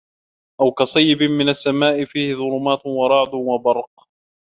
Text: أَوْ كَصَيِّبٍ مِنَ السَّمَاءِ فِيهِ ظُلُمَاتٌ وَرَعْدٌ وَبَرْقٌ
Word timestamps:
أَوْ 0.61 0.71
كَصَيِّبٍ 0.71 1.23
مِنَ 1.23 1.49
السَّمَاءِ 1.49 2.05
فِيهِ 2.05 2.35
ظُلُمَاتٌ 2.35 2.85
وَرَعْدٌ 2.85 3.33
وَبَرْقٌ 3.33 4.07